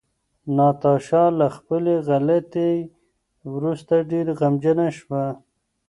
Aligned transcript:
ناتاشا 0.55 1.23
له 1.39 1.47
خپلې 1.57 1.93
غلطۍ 2.07 2.75
وروسته 3.53 3.93
ډېره 4.11 4.31
غمجنه 4.39 4.87
شوه. 4.97 5.25